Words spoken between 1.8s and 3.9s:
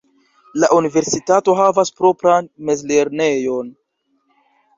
propran mezlernejon.